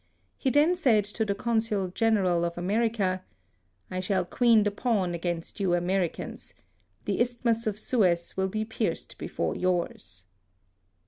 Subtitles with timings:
[0.35, 3.23] He then said to the Consul General of Ame rica
[3.91, 6.55] —"I shall queen the pawn against you Americans.
[7.05, 10.25] The Isthmus of Suez will be pierced before yours."